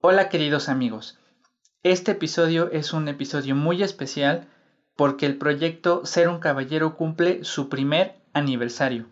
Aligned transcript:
Hola 0.00 0.28
queridos 0.28 0.68
amigos, 0.68 1.18
este 1.82 2.12
episodio 2.12 2.70
es 2.70 2.92
un 2.92 3.08
episodio 3.08 3.56
muy 3.56 3.82
especial 3.82 4.46
porque 4.94 5.26
el 5.26 5.36
proyecto 5.36 6.06
Ser 6.06 6.28
un 6.28 6.38
Caballero 6.38 6.96
cumple 6.96 7.42
su 7.42 7.68
primer 7.68 8.14
aniversario. 8.32 9.06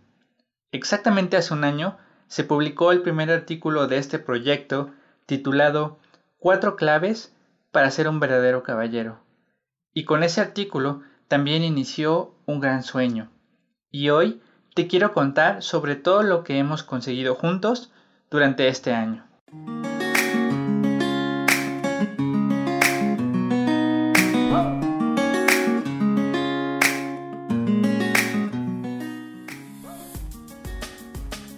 Exactamente 0.70 1.36
hace 1.36 1.52
un 1.52 1.64
año 1.64 1.98
se 2.28 2.44
publicó 2.44 2.92
el 2.92 3.02
primer 3.02 3.32
artículo 3.32 3.88
de 3.88 3.98
este 3.98 4.20
proyecto 4.20 4.92
titulado 5.26 5.98
Cuatro 6.38 6.76
claves 6.76 7.34
para 7.72 7.90
ser 7.90 8.06
un 8.06 8.20
verdadero 8.20 8.62
caballero. 8.62 9.18
Y 9.92 10.04
con 10.04 10.22
ese 10.22 10.40
artículo 10.40 11.02
también 11.26 11.64
inició 11.64 12.36
un 12.46 12.60
gran 12.60 12.84
sueño. 12.84 13.32
Y 13.90 14.10
hoy 14.10 14.40
te 14.76 14.86
quiero 14.86 15.12
contar 15.12 15.64
sobre 15.64 15.96
todo 15.96 16.22
lo 16.22 16.44
que 16.44 16.58
hemos 16.58 16.84
conseguido 16.84 17.34
juntos 17.34 17.90
durante 18.30 18.68
este 18.68 18.92
año. 18.92 19.26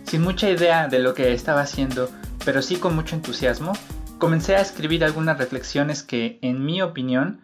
Sin 0.08 0.22
mucha 0.22 0.48
idea 0.48 0.88
de 0.88 1.00
lo 1.00 1.12
que 1.12 1.34
estaba 1.34 1.60
haciendo, 1.60 2.08
pero 2.42 2.62
sí 2.62 2.76
con 2.76 2.96
mucho 2.96 3.14
entusiasmo, 3.14 3.74
comencé 4.16 4.56
a 4.56 4.62
escribir 4.62 5.04
algunas 5.04 5.36
reflexiones 5.36 6.02
que, 6.02 6.38
en 6.40 6.64
mi 6.64 6.80
opinión, 6.80 7.42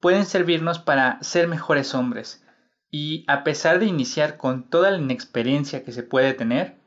pueden 0.00 0.26
servirnos 0.26 0.80
para 0.80 1.22
ser 1.22 1.46
mejores 1.46 1.94
hombres. 1.94 2.44
Y 2.90 3.24
a 3.28 3.44
pesar 3.44 3.78
de 3.78 3.86
iniciar 3.86 4.38
con 4.38 4.68
toda 4.68 4.90
la 4.90 4.98
inexperiencia 4.98 5.84
que 5.84 5.92
se 5.92 6.02
puede 6.02 6.34
tener, 6.34 6.78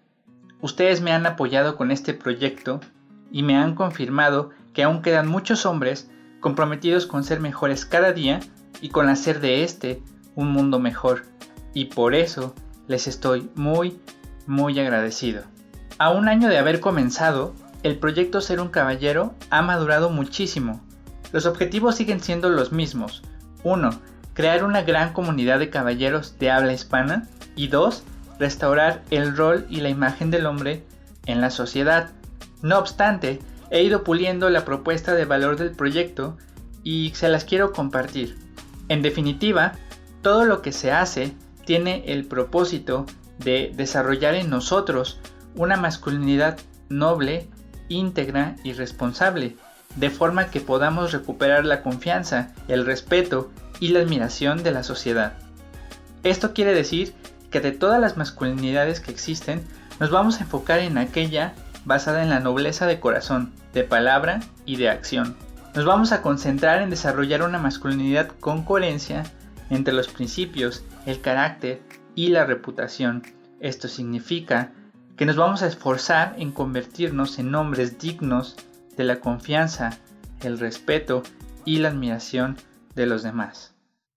ustedes 0.59 0.99
me 0.99 1.13
han 1.13 1.25
apoyado 1.25 1.77
con 1.77 1.91
este 1.91 2.13
proyecto 2.13 2.81
y 3.31 3.43
me 3.43 3.55
han 3.55 3.75
confirmado 3.75 4.49
que 4.73 4.83
aún 4.83 5.01
quedan 5.01 5.29
muchos 5.29 5.65
hombres 5.65 6.11
comprometidos 6.41 7.05
con 7.05 7.23
ser 7.23 7.39
mejores 7.39 7.85
cada 7.85 8.11
día 8.11 8.41
y 8.81 8.89
con 8.89 9.07
hacer 9.07 9.39
de 9.39 9.63
este 9.63 10.03
un 10.35 10.51
mundo 10.51 10.79
mejor. 10.79 11.23
Y 11.73 11.85
por 11.85 12.13
eso 12.13 12.53
les 12.89 13.07
estoy 13.07 13.49
muy, 13.55 14.01
muy 14.47 14.79
agradecido. 14.79 15.43
A 15.97 16.09
un 16.09 16.27
año 16.27 16.49
de 16.49 16.57
haber 16.57 16.79
comenzado, 16.79 17.53
el 17.83 17.97
proyecto 17.97 18.41
Ser 18.41 18.59
un 18.59 18.69
Caballero 18.69 19.33
ha 19.49 19.61
madurado 19.61 20.09
muchísimo. 20.09 20.81
Los 21.31 21.45
objetivos 21.45 21.95
siguen 21.95 22.19
siendo 22.19 22.49
los 22.49 22.71
mismos. 22.71 23.23
1. 23.63 23.89
Crear 24.33 24.63
una 24.63 24.81
gran 24.81 25.13
comunidad 25.13 25.59
de 25.59 25.69
caballeros 25.69 26.37
de 26.39 26.51
habla 26.51 26.73
hispana. 26.73 27.27
Y 27.55 27.67
2. 27.67 28.03
Restaurar 28.39 29.03
el 29.11 29.35
rol 29.35 29.65
y 29.69 29.81
la 29.81 29.89
imagen 29.89 30.31
del 30.31 30.45
hombre 30.45 30.83
en 31.25 31.41
la 31.41 31.49
sociedad. 31.49 32.11
No 32.61 32.79
obstante, 32.79 33.39
he 33.69 33.83
ido 33.83 34.03
puliendo 34.03 34.49
la 34.49 34.65
propuesta 34.65 35.13
de 35.13 35.25
valor 35.25 35.57
del 35.57 35.71
proyecto 35.71 36.37
y 36.83 37.11
se 37.15 37.29
las 37.29 37.43
quiero 37.43 37.73
compartir. 37.73 38.37
En 38.89 39.01
definitiva, 39.01 39.73
todo 40.21 40.45
lo 40.45 40.61
que 40.61 40.71
se 40.71 40.91
hace 40.91 41.33
tiene 41.65 42.03
el 42.07 42.25
propósito 42.25 43.05
de 43.39 43.71
desarrollar 43.75 44.35
en 44.35 44.49
nosotros 44.49 45.19
una 45.55 45.77
masculinidad 45.77 46.59
noble, 46.89 47.49
íntegra 47.89 48.55
y 48.63 48.73
responsable, 48.73 49.55
de 49.95 50.09
forma 50.09 50.49
que 50.49 50.61
podamos 50.61 51.11
recuperar 51.11 51.65
la 51.65 51.81
confianza, 51.81 52.53
el 52.67 52.85
respeto 52.85 53.51
y 53.79 53.89
la 53.89 53.99
admiración 53.99 54.63
de 54.63 54.71
la 54.71 54.83
sociedad. 54.83 55.33
Esto 56.23 56.53
quiere 56.53 56.73
decir 56.73 57.13
que 57.51 57.59
de 57.59 57.71
todas 57.71 57.99
las 57.99 58.17
masculinidades 58.17 58.99
que 58.99 59.11
existen, 59.11 59.63
nos 59.99 60.09
vamos 60.09 60.37
a 60.39 60.43
enfocar 60.43 60.79
en 60.79 60.97
aquella 60.97 61.53
basada 61.85 62.23
en 62.23 62.29
la 62.29 62.39
nobleza 62.39 62.87
de 62.87 62.99
corazón, 62.99 63.53
de 63.73 63.83
palabra 63.83 64.39
y 64.65 64.77
de 64.77 64.89
acción. 64.89 65.35
Nos 65.75 65.85
vamos 65.85 66.11
a 66.11 66.21
concentrar 66.21 66.81
en 66.81 66.89
desarrollar 66.89 67.43
una 67.43 67.59
masculinidad 67.59 68.29
con 68.39 68.63
coherencia 68.63 69.23
entre 69.69 69.93
los 69.93 70.07
principios, 70.07 70.83
el 71.05 71.19
carácter 71.21 71.81
y 72.15 72.27
la 72.27 72.45
reputación. 72.45 73.23
Esto 73.59 73.87
significa 73.87 74.71
que 75.15 75.25
nos 75.25 75.35
vamos 75.35 75.61
a 75.61 75.67
esforzar 75.67 76.35
en 76.37 76.51
convertirnos 76.51 77.39
en 77.39 77.53
hombres 77.55 77.99
dignos 77.99 78.55
de 78.97 79.03
la 79.03 79.19
confianza, 79.19 79.97
el 80.41 80.59
respeto 80.59 81.23
y 81.65 81.77
la 81.77 81.89
admiración 81.89 82.57
de 82.95 83.05
los 83.05 83.23
demás. 83.23 83.73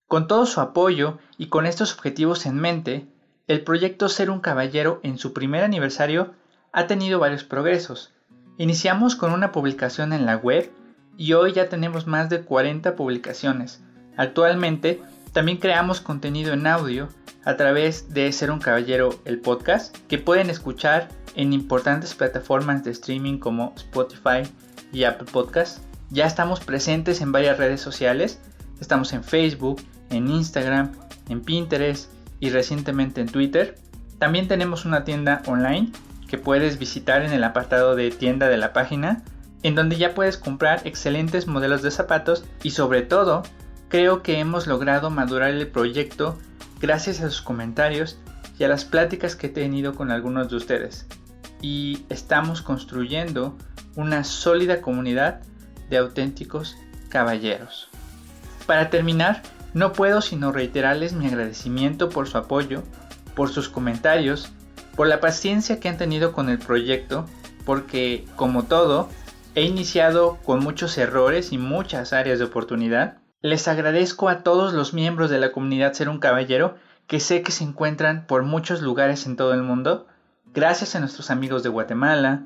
Con 0.07 0.27
todo 0.27 0.47
su 0.47 0.61
apoyo 0.61 1.19
y 1.37 1.47
con 1.49 1.67
estos 1.67 1.93
objetivos 1.95 2.47
en 2.47 2.57
mente, 2.57 3.09
el 3.47 3.63
proyecto 3.63 4.09
Ser 4.09 4.31
un 4.31 4.41
Caballero 4.41 5.01
en 5.03 5.19
su 5.19 5.33
primer 5.33 5.65
aniversario 5.65 6.35
ha 6.73 6.87
tenido 6.87 7.19
varios 7.19 7.45
progresos. 7.45 8.13
Iniciamos 8.59 9.17
con 9.17 9.33
una 9.33 9.53
publicación 9.53 10.13
en 10.13 10.27
la 10.27 10.37
web 10.37 10.71
y 11.17 11.33
hoy 11.33 11.53
ya 11.53 11.69
tenemos 11.69 12.07
más 12.07 12.29
de 12.29 12.43
40 12.43 12.97
publicaciones. 12.97 13.83
Actualmente 14.17 15.03
también 15.37 15.59
creamos 15.59 16.01
contenido 16.01 16.55
en 16.55 16.67
audio 16.67 17.11
a 17.45 17.57
través 17.57 18.15
de 18.15 18.33
Ser 18.33 18.51
un 18.51 18.59
Caballero 18.59 19.21
el 19.27 19.39
podcast 19.39 19.95
que 20.09 20.17
pueden 20.17 20.49
escuchar 20.49 21.09
en 21.35 21.53
importantes 21.53 22.15
plataformas 22.15 22.83
de 22.85 22.93
streaming 22.93 23.37
como 23.37 23.75
Spotify 23.77 24.51
y 24.95 25.05
Apple 25.05 25.29
Podcast. 25.31 25.81
Ya 26.09 26.25
estamos 26.25 26.61
presentes 26.61 27.21
en 27.21 27.33
varias 27.33 27.59
redes 27.59 27.83
sociales. 27.83 28.41
Estamos 28.81 29.13
en 29.13 29.23
Facebook, 29.23 29.83
en 30.09 30.31
Instagram, 30.31 30.93
en 31.29 31.43
Pinterest 31.43 32.11
y 32.41 32.49
recientemente 32.49 33.21
en 33.21 33.29
Twitter. 33.29 33.77
También 34.19 34.49
tenemos 34.49 34.87
una 34.87 35.05
tienda 35.05 35.43
online 35.45 35.93
que 36.29 36.39
puedes 36.39 36.79
visitar 36.79 37.21
en 37.21 37.35
el 37.35 37.45
apartado 37.45 37.95
de 37.95 38.11
tienda 38.11 38.49
de 38.49 38.57
la 38.57 38.73
página, 38.73 39.23
en 39.63 39.75
donde 39.75 39.97
ya 39.97 40.15
puedes 40.15 40.39
comprar 40.39 40.81
excelentes 40.87 41.47
modelos 41.47 41.83
de 41.83 41.91
zapatos 41.91 42.47
y 42.63 42.71
sobre 42.71 43.03
todo 43.03 43.43
Creo 43.89 44.23
que 44.23 44.39
hemos 44.39 44.67
logrado 44.67 45.11
madurar 45.11 45.51
el 45.51 45.69
proyecto 45.69 46.39
gracias 46.81 47.21
a 47.21 47.31
sus 47.31 47.43
comentarios 47.43 48.19
y 48.59 48.65
a 48.65 48.69
las 48.69 48.85
pláticas 48.85 49.37
que 49.37 49.47
he 49.47 49.51
tenido 49.51 49.95
con 49.95 50.11
algunos 50.11 50.49
de 50.51 50.57
ustedes. 50.57 51.07
Y 51.63 52.05
estamos 52.09 52.63
construyendo 52.63 53.57
una 53.95 54.25
sólida 54.25 54.81
comunidad 54.81 55.41
de 55.89 55.99
auténticos 55.99 56.77
caballeros. 57.09 57.89
Para 58.67 58.91
terminar, 58.91 59.43
no 59.73 59.93
puedo 59.93 60.21
sino 60.21 60.53
reiterarles 60.53 61.13
mi 61.13 61.27
agradecimiento 61.27 62.09
por 62.09 62.29
su 62.29 62.39
apoyo, 62.39 62.83
por 63.35 63.51
sus 63.51 63.69
comentarios, 63.69 64.51
por 64.97 65.07
la 65.07 65.21
paciencia 65.21 65.79
que 65.79 65.89
han 65.89 65.99
tenido 65.99 66.33
con 66.33 66.49
el 66.49 66.59
proyecto, 66.59 67.27
porque, 67.65 68.25
como 68.37 68.65
todo, 68.65 69.09
he 69.55 69.63
iniciado 69.63 70.39
con 70.45 70.61
muchos 70.61 70.97
errores 70.99 71.53
y 71.53 71.59
muchas 71.59 72.13
áreas 72.13 72.39
de 72.39 72.47
oportunidad, 72.47 73.19
les 73.43 73.69
agradezco 73.69 74.29
a 74.29 74.43
todos 74.43 74.73
los 74.73 74.95
miembros 74.95 75.31
de 75.31 75.39
la 75.39 75.53
comunidad 75.53 75.93
Ser 75.93 76.09
un 76.09 76.19
Caballero 76.19 76.77
que 77.07 77.21
sé 77.21 77.43
que 77.43 77.53
se 77.53 77.65
encuentran 77.65 78.27
por 78.27 78.43
muchos 78.43 78.81
lugares 78.81 79.27
en 79.27 79.37
todo 79.37 79.53
el 79.55 79.63
mundo. 79.63 80.07
Gracias 80.55 80.97
a 80.97 81.01
nuestros 81.01 81.31
amigos 81.31 81.63
de 81.63 81.69
Guatemala, 81.69 82.43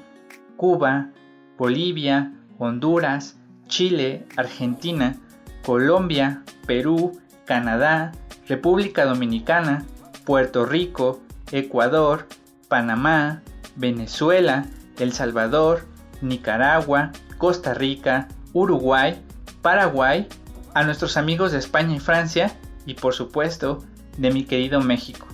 Cuba, 0.56 1.10
Bolivia, 1.56 2.32
Honduras, 2.58 3.36
Chile, 3.68 4.26
Argentina, 4.36 5.16
Colombia, 5.64 6.42
Perú, 6.66 7.18
Canadá, 7.46 8.12
República 8.48 9.04
Dominicana, 9.04 9.86
Puerto 10.26 10.66
Rico, 10.66 11.20
Ecuador, 11.52 12.26
Panamá, 12.68 13.42
Venezuela, 13.76 14.66
El 14.98 15.12
Salvador, 15.12 15.86
Nicaragua, 16.20 17.12
Costa 17.38 17.74
Rica, 17.74 18.28
Uruguay, 18.52 19.22
Paraguay 19.62 20.26
a 20.74 20.82
nuestros 20.84 21.16
amigos 21.16 21.52
de 21.52 21.58
España 21.58 21.96
y 21.96 22.00
Francia 22.00 22.56
y 22.86 22.94
por 22.94 23.14
supuesto 23.14 23.84
de 24.18 24.30
mi 24.30 24.44
querido 24.44 24.80
México. 24.80 25.26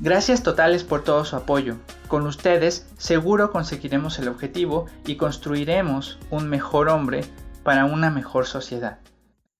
Gracias 0.00 0.42
totales 0.42 0.84
por 0.84 1.02
todo 1.02 1.24
su 1.24 1.34
apoyo. 1.34 1.76
Con 2.06 2.26
ustedes 2.26 2.88
seguro 2.98 3.50
conseguiremos 3.50 4.18
el 4.18 4.28
objetivo 4.28 4.86
y 5.04 5.16
construiremos 5.16 6.18
un 6.30 6.48
mejor 6.48 6.88
hombre 6.88 7.24
para 7.64 7.84
una 7.84 8.10
mejor 8.10 8.46
sociedad. 8.46 8.98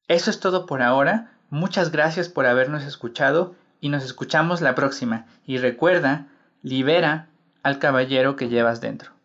Eso 0.06 0.30
es 0.30 0.40
todo 0.40 0.64
por 0.64 0.80
ahora. 0.80 1.32
Muchas 1.50 1.90
gracias 1.90 2.28
por 2.28 2.46
habernos 2.46 2.84
escuchado 2.84 3.54
y 3.80 3.88
nos 3.88 4.04
escuchamos 4.04 4.60
la 4.60 4.74
próxima. 4.74 5.26
Y 5.44 5.58
recuerda, 5.58 6.28
libera 6.62 7.28
al 7.62 7.78
caballero 7.78 8.36
que 8.36 8.48
llevas 8.48 8.80
dentro. 8.80 9.17